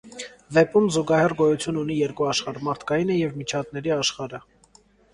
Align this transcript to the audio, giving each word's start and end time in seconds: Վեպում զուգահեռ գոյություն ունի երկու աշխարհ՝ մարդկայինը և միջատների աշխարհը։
Վեպում 0.55 0.87
զուգահեռ 0.95 1.35
գոյություն 1.43 1.79
ունի 1.83 1.99
երկու 1.99 2.29
աշխարհ՝ 2.33 2.65
մարդկայինը 2.71 3.21
և 3.23 3.39
միջատների 3.45 3.99
աշխարհը։ 4.01 4.47